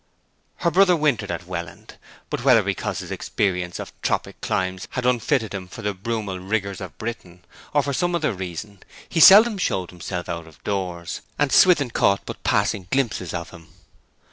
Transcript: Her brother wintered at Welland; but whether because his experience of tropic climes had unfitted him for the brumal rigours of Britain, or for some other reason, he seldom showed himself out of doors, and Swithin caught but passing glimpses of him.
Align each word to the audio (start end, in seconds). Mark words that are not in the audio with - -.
Her 0.65 0.71
brother 0.71 0.95
wintered 0.95 1.29
at 1.29 1.45
Welland; 1.45 1.97
but 2.31 2.43
whether 2.43 2.63
because 2.63 2.97
his 2.97 3.11
experience 3.11 3.77
of 3.77 3.93
tropic 4.01 4.41
climes 4.41 4.87
had 4.93 5.05
unfitted 5.05 5.53
him 5.53 5.67
for 5.67 5.83
the 5.83 5.93
brumal 5.93 6.39
rigours 6.39 6.81
of 6.81 6.97
Britain, 6.97 7.45
or 7.71 7.83
for 7.83 7.93
some 7.93 8.15
other 8.15 8.33
reason, 8.33 8.79
he 9.07 9.19
seldom 9.19 9.59
showed 9.59 9.91
himself 9.91 10.27
out 10.27 10.47
of 10.47 10.63
doors, 10.63 11.21
and 11.37 11.51
Swithin 11.51 11.91
caught 11.91 12.25
but 12.25 12.41
passing 12.43 12.87
glimpses 12.89 13.31
of 13.31 13.51
him. 13.51 13.67